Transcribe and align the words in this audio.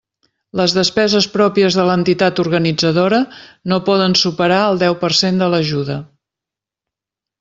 Les 0.59 0.71
despeses 0.75 1.25
pròpies 1.33 1.77
de 1.79 1.83
l'entitat 1.89 2.41
organitzadora 2.43 3.19
no 3.73 3.79
poden 3.91 4.17
superar 4.23 4.63
el 4.71 4.83
deu 4.85 4.99
per 5.05 5.11
cent 5.23 5.39
de 5.43 5.51
l'ajuda. 5.57 5.99